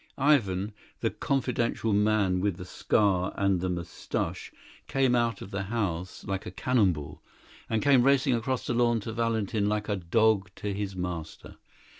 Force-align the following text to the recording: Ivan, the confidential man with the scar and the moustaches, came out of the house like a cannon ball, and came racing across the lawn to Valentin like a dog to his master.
Ivan, 0.17 0.73
the 1.01 1.11
confidential 1.11 1.93
man 1.93 2.39
with 2.39 2.57
the 2.57 2.65
scar 2.65 3.35
and 3.37 3.61
the 3.61 3.69
moustaches, 3.69 4.49
came 4.87 5.13
out 5.13 5.43
of 5.43 5.51
the 5.51 5.61
house 5.65 6.23
like 6.23 6.47
a 6.47 6.49
cannon 6.49 6.91
ball, 6.91 7.21
and 7.69 7.83
came 7.83 8.01
racing 8.01 8.33
across 8.33 8.65
the 8.65 8.73
lawn 8.73 8.99
to 9.01 9.13
Valentin 9.13 9.69
like 9.69 9.89
a 9.89 9.95
dog 9.95 10.49
to 10.55 10.73
his 10.73 10.95
master. 10.95 11.57